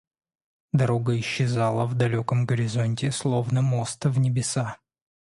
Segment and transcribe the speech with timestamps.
[0.73, 4.79] Дорога исчезала в далеком горизонте, словно мост в небеса.